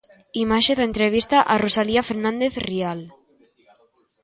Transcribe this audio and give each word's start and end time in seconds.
Imaxe 0.43 0.73
da 0.77 0.87
entrevista 0.89 1.37
a 1.53 1.55
Rosalía 1.63 2.07
Fernández 2.09 2.53
Rial. 2.67 3.01